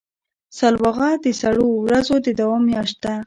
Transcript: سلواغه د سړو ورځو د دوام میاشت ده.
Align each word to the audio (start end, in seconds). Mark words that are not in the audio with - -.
سلواغه 0.57 1.09
د 1.23 1.25
سړو 1.41 1.67
ورځو 1.85 2.15
د 2.25 2.27
دوام 2.39 2.61
میاشت 2.69 2.95
ده. 3.03 3.13